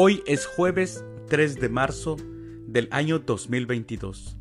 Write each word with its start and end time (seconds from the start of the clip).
Hoy 0.00 0.22
es 0.26 0.46
jueves 0.46 1.04
3 1.26 1.56
de 1.56 1.68
marzo 1.68 2.14
del 2.68 2.86
año 2.92 3.18
2022, 3.18 4.36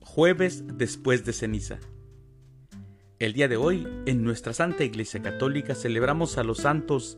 jueves 0.00 0.64
después 0.74 1.24
de 1.24 1.32
ceniza. 1.32 1.78
El 3.20 3.32
día 3.32 3.46
de 3.46 3.56
hoy, 3.56 3.86
en 4.06 4.24
nuestra 4.24 4.52
Santa 4.52 4.82
Iglesia 4.82 5.22
Católica, 5.22 5.76
celebramos 5.76 6.36
a 6.36 6.42
los 6.42 6.58
santos 6.58 7.16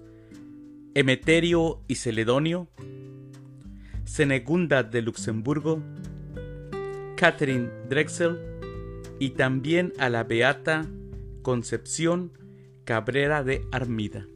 Emeterio 0.92 1.80
y 1.88 1.94
Celedonio, 1.94 2.68
Senegunda 4.04 4.82
de 4.82 5.00
Luxemburgo, 5.00 5.82
Catherine 7.16 7.70
Drexel 7.88 8.40
y 9.18 9.30
también 9.30 9.94
a 9.98 10.10
la 10.10 10.24
Beata 10.24 10.86
Concepción 11.40 12.30
Cabrera 12.84 13.42
de 13.42 13.66
Armida. 13.72 14.26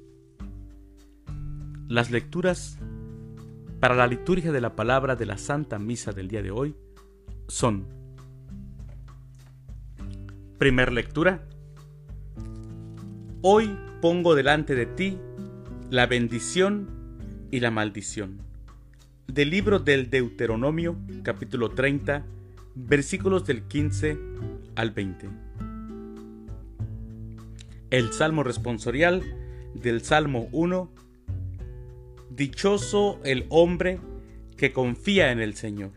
Las 1.88 2.10
lecturas 2.10 2.78
para 3.80 3.94
la 3.94 4.06
liturgia 4.06 4.52
de 4.52 4.60
la 4.60 4.74
palabra 4.74 5.16
de 5.16 5.26
la 5.26 5.38
Santa 5.38 5.78
Misa 5.78 6.12
del 6.12 6.28
día 6.28 6.42
de 6.42 6.50
hoy 6.50 6.74
son 7.48 7.86
Primer 10.58 10.92
lectura 10.92 11.44
Hoy 13.40 13.78
pongo 14.02 14.34
delante 14.34 14.74
de 14.74 14.86
ti 14.86 15.18
la 15.90 16.06
bendición 16.06 16.88
y 17.52 17.60
la 17.60 17.70
maldición. 17.70 18.38
Del 19.28 19.50
libro 19.50 19.78
del 19.78 20.10
Deuteronomio, 20.10 20.96
capítulo 21.22 21.70
30, 21.70 22.24
versículos 22.74 23.46
del 23.46 23.62
15 23.62 24.18
al 24.74 24.90
20. 24.90 25.28
El 27.90 28.12
Salmo 28.12 28.42
responsorial 28.42 29.22
del 29.74 30.02
Salmo 30.02 30.48
1 30.50 30.90
Dichoso 32.38 33.18
el 33.24 33.46
hombre 33.48 33.98
que 34.56 34.72
confía 34.72 35.32
en 35.32 35.40
el 35.40 35.54
Señor. 35.54 35.90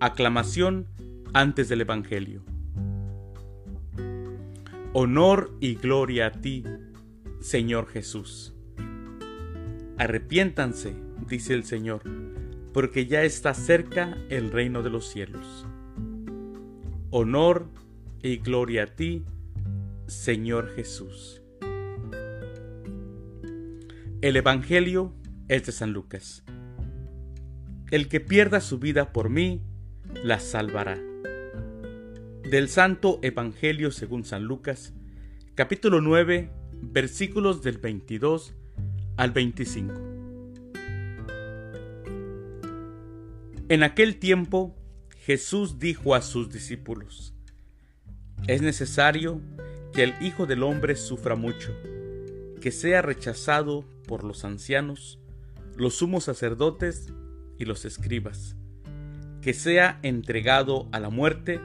Aclamación 0.00 0.86
antes 1.32 1.70
del 1.70 1.80
Evangelio. 1.80 2.44
Honor 4.92 5.50
y 5.60 5.76
gloria 5.76 6.26
a 6.26 6.32
ti, 6.32 6.62
Señor 7.40 7.88
Jesús. 7.88 8.54
Arrepiéntanse, 9.96 10.94
dice 11.26 11.54
el 11.54 11.64
Señor, 11.64 12.02
porque 12.74 13.06
ya 13.06 13.22
está 13.22 13.54
cerca 13.54 14.18
el 14.28 14.50
reino 14.50 14.82
de 14.82 14.90
los 14.90 15.08
cielos. 15.08 15.66
Honor 17.08 17.70
y 18.22 18.36
gloria 18.36 18.82
a 18.82 18.86
ti, 18.88 19.24
Señor 20.06 20.68
Jesús. 20.74 21.40
El 24.22 24.34
Evangelio 24.36 25.12
es 25.48 25.66
de 25.66 25.72
San 25.72 25.92
Lucas. 25.92 26.42
El 27.90 28.08
que 28.08 28.18
pierda 28.18 28.62
su 28.62 28.78
vida 28.78 29.12
por 29.12 29.28
mí, 29.28 29.60
la 30.24 30.40
salvará. 30.40 30.98
Del 32.50 32.70
Santo 32.70 33.18
Evangelio 33.20 33.90
según 33.90 34.24
San 34.24 34.44
Lucas, 34.44 34.94
capítulo 35.54 36.00
9, 36.00 36.50
versículos 36.80 37.62
del 37.62 37.76
22 37.76 38.54
al 39.18 39.32
25. 39.32 39.94
En 43.68 43.82
aquel 43.82 44.16
tiempo 44.16 44.74
Jesús 45.18 45.78
dijo 45.78 46.14
a 46.14 46.22
sus 46.22 46.50
discípulos, 46.50 47.34
Es 48.48 48.62
necesario 48.62 49.42
que 49.92 50.04
el 50.04 50.14
Hijo 50.22 50.46
del 50.46 50.62
Hombre 50.62 50.96
sufra 50.96 51.36
mucho 51.36 51.74
que 52.66 52.72
sea 52.72 53.00
rechazado 53.00 53.84
por 54.08 54.24
los 54.24 54.44
ancianos, 54.44 55.20
los 55.76 55.94
sumos 55.94 56.24
sacerdotes 56.24 57.12
y 57.60 57.64
los 57.64 57.84
escribas, 57.84 58.56
que 59.40 59.54
sea 59.54 60.00
entregado 60.02 60.88
a 60.90 60.98
la 60.98 61.08
muerte 61.08 61.60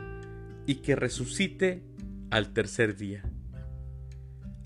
y 0.68 0.76
que 0.76 0.96
resucite 0.96 1.82
al 2.30 2.54
tercer 2.54 2.98
día. 2.98 3.24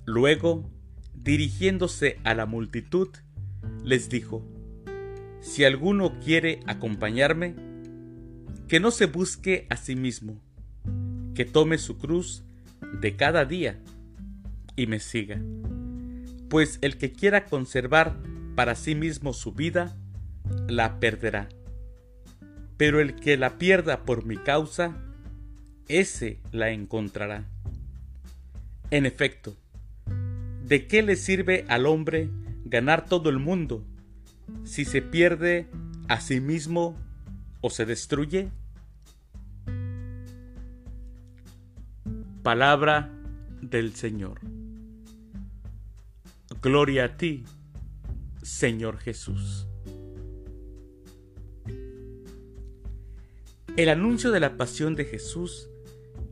Luego, 0.03 0.69
dirigiéndose 1.13 2.19
a 2.25 2.34
la 2.34 2.45
multitud, 2.45 3.07
les 3.85 4.09
dijo, 4.09 4.45
Si 5.40 5.63
alguno 5.63 6.19
quiere 6.19 6.59
acompañarme, 6.68 7.56
que 8.68 8.81
no 8.81 8.91
se 8.91 9.06
busque 9.06 9.68
a 9.69 9.78
sí 9.78 9.95
mismo, 9.95 10.41
que 11.34 11.45
tome 11.45 11.78
su 11.78 11.97
cruz 11.97 12.44
de 13.00 13.16
cada 13.16 13.45
día 13.45 13.79
y 14.75 14.88
me 14.88 15.00
siga 15.00 15.40
pues 16.50 16.79
el 16.81 16.97
que 16.97 17.11
quiera 17.11 17.45
conservar 17.45 18.16
para 18.56 18.75
sí 18.75 18.95
mismo 18.95 19.33
su 19.33 19.51
vida, 19.51 19.95
la 20.67 21.00
perderá. 21.00 21.50
Pero 22.78 23.00
el 23.00 23.16
que 23.16 23.38
la 23.38 23.57
pierda 23.57 24.03
por 24.03 24.25
mi 24.25 24.38
causa, 24.38 24.95
ese 25.88 26.39
la 26.51 26.72
encontrará. 26.72 27.45
En 28.91 29.06
efecto, 29.06 29.56
¿de 30.66 30.88
qué 30.88 31.01
le 31.01 31.16
sirve 31.16 31.66
al 31.67 31.85
hombre 31.85 32.29
ganar 32.66 33.06
todo 33.06 33.29
el 33.29 33.39
mundo 33.39 33.83
si 34.63 34.85
se 34.85 35.01
pierde 35.01 35.67
a 36.07 36.19
sí 36.22 36.39
mismo 36.39 36.95
o 37.62 37.69
se 37.69 37.85
destruye? 37.85 38.50
Palabra 42.44 43.12
del 43.62 43.95
Señor. 43.95 44.39
Gloria 46.66 47.06
a 47.06 47.16
ti, 47.16 47.44
Señor 48.42 48.98
Jesús. 48.98 49.68
El 53.78 53.90
anuncio 53.90 54.31
de 54.31 54.40
la 54.40 54.58
pasión 54.58 54.96
de 54.96 55.06
Jesús 55.06 55.70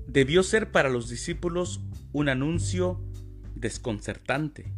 debió 0.08 0.42
ser 0.42 0.72
para 0.72 0.90
los 0.90 1.08
discípulos 1.08 1.82
un 2.14 2.30
anuncio 2.30 3.00
desconcertante. 3.54 4.74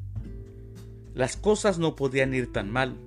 Las 1.14 1.38
cosas 1.38 1.80
no 1.80 1.96
podían 1.96 2.34
ir 2.34 2.52
tan 2.52 2.70
mal. 2.70 2.98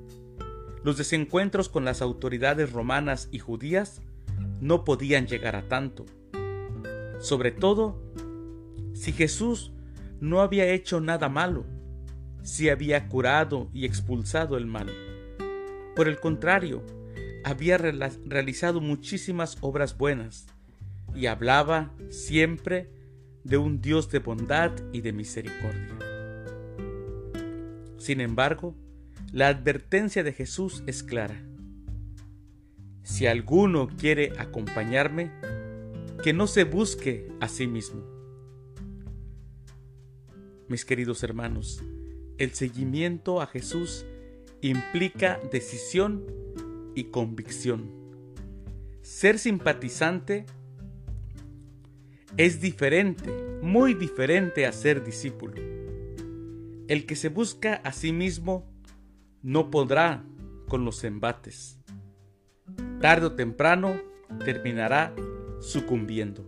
Los 0.82 0.96
desencuentros 0.96 1.68
con 1.68 1.84
las 1.84 2.00
autoridades 2.00 2.72
romanas 2.72 3.28
y 3.30 3.40
judías 3.40 4.00
no 4.62 4.86
podían 4.86 5.26
llegar 5.26 5.54
a 5.54 5.68
tanto. 5.68 6.06
Sobre 7.20 7.52
todo, 7.52 8.00
si 8.94 9.12
Jesús 9.12 9.70
no 10.22 10.40
había 10.40 10.64
hecho 10.72 11.02
nada 11.02 11.28
malo 11.28 11.66
si 12.48 12.70
había 12.70 13.08
curado 13.08 13.68
y 13.74 13.84
expulsado 13.84 14.56
el 14.56 14.64
mal. 14.64 14.90
Por 15.94 16.08
el 16.08 16.18
contrario, 16.18 16.82
había 17.44 17.76
realizado 17.76 18.80
muchísimas 18.80 19.58
obras 19.60 19.98
buenas 19.98 20.46
y 21.14 21.26
hablaba 21.26 21.92
siempre 22.08 22.88
de 23.44 23.58
un 23.58 23.82
Dios 23.82 24.10
de 24.10 24.20
bondad 24.20 24.72
y 24.94 25.02
de 25.02 25.12
misericordia. 25.12 25.98
Sin 27.98 28.22
embargo, 28.22 28.74
la 29.30 29.48
advertencia 29.48 30.22
de 30.22 30.32
Jesús 30.32 30.82
es 30.86 31.02
clara. 31.02 31.38
Si 33.02 33.26
alguno 33.26 33.88
quiere 33.88 34.32
acompañarme, 34.38 35.30
que 36.24 36.32
no 36.32 36.46
se 36.46 36.64
busque 36.64 37.30
a 37.40 37.48
sí 37.48 37.66
mismo. 37.66 38.06
Mis 40.68 40.86
queridos 40.86 41.22
hermanos, 41.22 41.82
el 42.38 42.54
seguimiento 42.54 43.42
a 43.42 43.46
Jesús 43.46 44.06
implica 44.60 45.40
decisión 45.50 46.24
y 46.94 47.04
convicción. 47.04 47.90
Ser 49.02 49.38
simpatizante 49.38 50.46
es 52.36 52.60
diferente, 52.60 53.30
muy 53.62 53.94
diferente 53.94 54.66
a 54.66 54.72
ser 54.72 55.04
discípulo. 55.04 55.54
El 56.86 57.06
que 57.06 57.16
se 57.16 57.28
busca 57.28 57.74
a 57.84 57.92
sí 57.92 58.12
mismo 58.12 58.64
no 59.42 59.70
podrá 59.70 60.24
con 60.68 60.84
los 60.84 61.04
embates. 61.04 61.78
Tarde 63.00 63.26
o 63.26 63.32
temprano 63.32 64.00
terminará 64.44 65.14
sucumbiendo. 65.60 66.44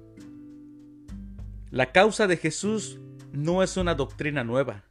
La 1.70 1.92
causa 1.92 2.26
de 2.26 2.36
Jesús 2.36 2.98
no 3.32 3.62
es 3.62 3.76
una 3.76 3.94
doctrina 3.94 4.44
nueva 4.44 4.89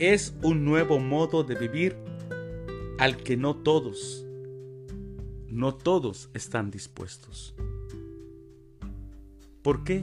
es 0.00 0.34
un 0.42 0.64
nuevo 0.64 0.98
modo 0.98 1.44
de 1.44 1.54
vivir 1.54 1.94
al 2.98 3.18
que 3.18 3.36
no 3.36 3.54
todos, 3.54 4.24
no 5.46 5.74
todos 5.74 6.30
están 6.32 6.70
dispuestos. 6.70 7.54
¿Por 9.62 9.84
qué? 9.84 10.02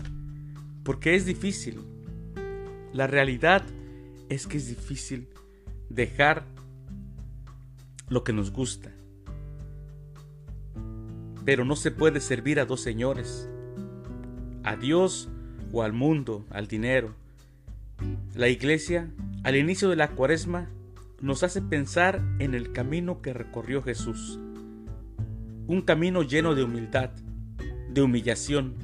Porque 0.84 1.16
es 1.16 1.26
difícil. 1.26 1.80
La 2.94 3.08
realidad 3.08 3.64
es 4.30 4.46
que 4.46 4.58
es 4.58 4.68
difícil 4.68 5.30
dejar 5.90 6.46
lo 8.08 8.24
que 8.24 8.34
nos 8.34 8.52
gusta. 8.52 8.94
Pero 11.44 11.66
no 11.66 11.76
se 11.76 11.90
puede 11.90 12.20
servir 12.20 12.60
a 12.60 12.66
dos 12.66 12.82
señores, 12.82 13.50
a 14.64 14.76
Dios 14.76 15.28
o 15.72 15.82
al 15.82 15.94
mundo, 15.94 16.46
al 16.52 16.68
dinero. 16.68 17.16
La 18.36 18.48
iglesia 18.48 19.12
al 19.48 19.56
inicio 19.56 19.88
de 19.88 19.96
la 19.96 20.10
cuaresma 20.10 20.68
nos 21.22 21.42
hace 21.42 21.62
pensar 21.62 22.22
en 22.40 22.54
el 22.54 22.74
camino 22.74 23.22
que 23.22 23.32
recorrió 23.32 23.82
Jesús. 23.82 24.38
Un 25.68 25.84
camino 25.84 26.22
lleno 26.22 26.54
de 26.54 26.64
humildad, 26.64 27.12
de 27.90 28.02
humillación, 28.02 28.76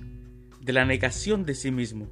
de 0.62 0.72
la 0.72 0.86
negación 0.86 1.44
de 1.44 1.54
sí 1.54 1.70
mismo. 1.70 2.08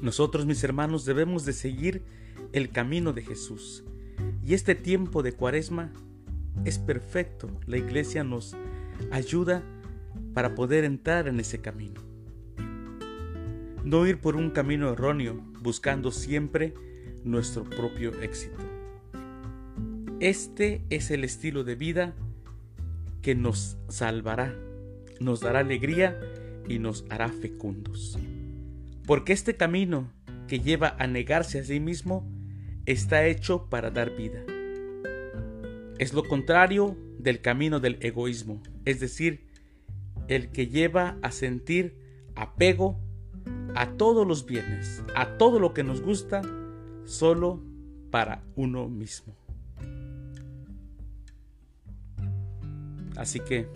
Nosotros, 0.00 0.46
mis 0.46 0.62
hermanos, 0.62 1.04
debemos 1.04 1.44
de 1.46 1.52
seguir 1.52 2.04
el 2.52 2.70
camino 2.70 3.12
de 3.12 3.22
Jesús. 3.22 3.82
Y 4.44 4.54
este 4.54 4.76
tiempo 4.76 5.24
de 5.24 5.32
cuaresma 5.32 5.92
es 6.64 6.78
perfecto. 6.78 7.50
La 7.66 7.78
iglesia 7.78 8.22
nos 8.22 8.54
ayuda 9.10 9.64
para 10.32 10.54
poder 10.54 10.84
entrar 10.84 11.26
en 11.26 11.40
ese 11.40 11.60
camino. 11.60 12.05
No 13.86 14.04
ir 14.04 14.18
por 14.20 14.34
un 14.34 14.50
camino 14.50 14.90
erróneo, 14.90 15.40
buscando 15.62 16.10
siempre 16.10 16.74
nuestro 17.22 17.62
propio 17.62 18.20
éxito. 18.20 18.58
Este 20.18 20.84
es 20.90 21.12
el 21.12 21.22
estilo 21.22 21.62
de 21.62 21.76
vida 21.76 22.12
que 23.22 23.36
nos 23.36 23.78
salvará, 23.88 24.52
nos 25.20 25.38
dará 25.38 25.60
alegría 25.60 26.20
y 26.68 26.80
nos 26.80 27.04
hará 27.10 27.28
fecundos. 27.28 28.18
Porque 29.06 29.32
este 29.32 29.54
camino 29.54 30.10
que 30.48 30.58
lleva 30.58 30.96
a 30.98 31.06
negarse 31.06 31.60
a 31.60 31.64
sí 31.64 31.78
mismo 31.78 32.28
está 32.86 33.24
hecho 33.24 33.70
para 33.70 33.92
dar 33.92 34.16
vida. 34.16 34.42
Es 36.00 36.12
lo 36.12 36.24
contrario 36.24 36.96
del 37.20 37.40
camino 37.40 37.78
del 37.78 37.98
egoísmo, 38.00 38.60
es 38.84 38.98
decir, 38.98 39.46
el 40.26 40.50
que 40.50 40.66
lleva 40.66 41.18
a 41.22 41.30
sentir 41.30 41.96
apego 42.34 43.05
a 43.76 43.92
todos 43.96 44.26
los 44.26 44.46
bienes, 44.46 45.02
a 45.14 45.36
todo 45.36 45.60
lo 45.60 45.74
que 45.74 45.84
nos 45.84 46.00
gusta, 46.00 46.40
solo 47.04 47.62
para 48.10 48.42
uno 48.56 48.88
mismo. 48.88 49.36
Así 53.16 53.40
que 53.40 53.68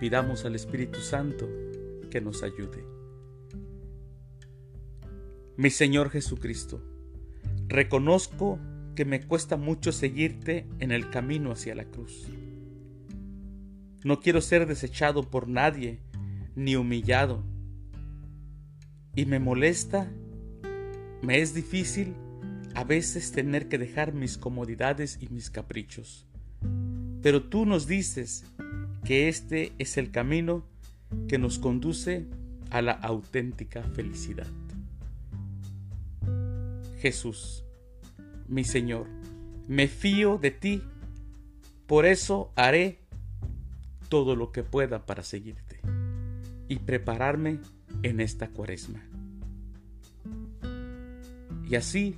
pidamos 0.00 0.44
al 0.44 0.54
Espíritu 0.54 1.00
Santo 1.00 1.48
que 2.08 2.20
nos 2.20 2.42
ayude. 2.42 2.84
Mi 5.56 5.70
Señor 5.70 6.10
Jesucristo, 6.10 6.80
reconozco 7.66 8.60
que 8.94 9.04
me 9.04 9.26
cuesta 9.26 9.56
mucho 9.56 9.90
seguirte 9.90 10.66
en 10.78 10.92
el 10.92 11.10
camino 11.10 11.50
hacia 11.50 11.74
la 11.74 11.84
cruz. 11.84 12.28
No 14.04 14.20
quiero 14.20 14.40
ser 14.40 14.66
desechado 14.66 15.30
por 15.30 15.48
nadie 15.48 16.00
ni 16.54 16.76
humillado. 16.76 17.51
Y 19.14 19.26
me 19.26 19.38
molesta, 19.38 20.10
me 21.22 21.40
es 21.40 21.54
difícil 21.54 22.14
a 22.74 22.84
veces 22.84 23.32
tener 23.32 23.68
que 23.68 23.78
dejar 23.78 24.14
mis 24.14 24.38
comodidades 24.38 25.18
y 25.20 25.28
mis 25.28 25.50
caprichos. 25.50 26.26
Pero 27.22 27.42
tú 27.44 27.66
nos 27.66 27.86
dices 27.86 28.44
que 29.04 29.28
este 29.28 29.72
es 29.78 29.96
el 29.98 30.10
camino 30.10 30.64
que 31.28 31.38
nos 31.38 31.58
conduce 31.58 32.26
a 32.70 32.80
la 32.80 32.92
auténtica 32.92 33.82
felicidad. 33.82 34.46
Jesús, 36.98 37.64
mi 38.48 38.64
Señor, 38.64 39.06
me 39.68 39.88
fío 39.88 40.38
de 40.38 40.50
ti, 40.52 40.82
por 41.86 42.06
eso 42.06 42.52
haré 42.56 42.98
todo 44.08 44.36
lo 44.36 44.52
que 44.52 44.62
pueda 44.62 45.04
para 45.04 45.22
seguirte 45.22 45.80
y 46.68 46.76
prepararme 46.76 47.58
en 48.02 48.20
esta 48.20 48.48
cuaresma. 48.48 49.02
Y 51.68 51.76
así 51.76 52.16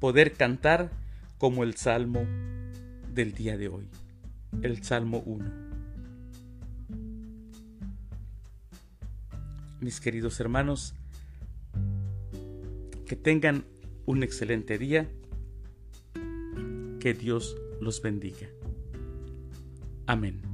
poder 0.00 0.32
cantar 0.32 0.90
como 1.38 1.62
el 1.62 1.76
salmo 1.76 2.24
del 3.14 3.32
día 3.32 3.56
de 3.56 3.68
hoy, 3.68 3.88
el 4.62 4.82
Salmo 4.82 5.22
1. 5.26 5.44
Mis 9.80 10.00
queridos 10.00 10.40
hermanos, 10.40 10.94
que 13.06 13.16
tengan 13.16 13.64
un 14.06 14.22
excelente 14.22 14.78
día, 14.78 15.08
que 17.00 17.14
Dios 17.14 17.56
los 17.80 18.00
bendiga. 18.00 18.48
Amén. 20.06 20.51